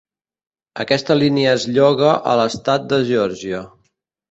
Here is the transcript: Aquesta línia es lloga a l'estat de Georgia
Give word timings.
Aquesta 0.83 1.17
línia 1.19 1.51
es 1.59 1.67
lloga 1.77 2.15
a 2.33 2.35
l'estat 2.41 2.91
de 2.95 3.01
Georgia 3.13 3.65